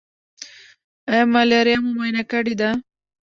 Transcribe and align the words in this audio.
ایا 1.09 1.23
ملاریا 1.33 1.77
مو 1.83 1.89
معاینه 1.95 2.23
کړې 2.31 2.53
ده؟ 2.61 2.69